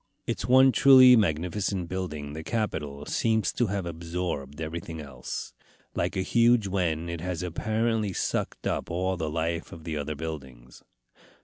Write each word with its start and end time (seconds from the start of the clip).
Its 0.25 0.47
one 0.47 0.71
truly 0.71 1.15
magnificent 1.15 1.87
building, 1.87 2.33
the 2.33 2.41
Capitol, 2.43 3.05
seems 3.05 3.53
to 3.53 3.67
have 3.67 3.85
absorbed 3.85 4.59
everything 4.59 4.99
else. 4.99 5.53
Like 5.93 6.17
a 6.17 6.23
huge 6.23 6.65
wen, 6.67 7.07
it 7.07 7.21
has 7.21 7.43
apparently 7.43 8.11
sucked 8.11 8.65
up 8.65 8.89
all 8.89 9.15
the 9.15 9.29
life 9.29 9.71
of 9.71 9.83
the 9.83 9.97
other 9.97 10.15
buildings. 10.15 10.81